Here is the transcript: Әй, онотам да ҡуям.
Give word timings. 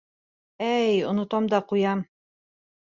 Әй, 0.69 0.97
онотам 1.11 1.51
да 1.55 1.61
ҡуям. 1.73 2.05